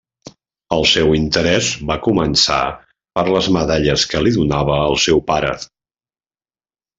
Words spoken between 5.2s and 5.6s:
pare.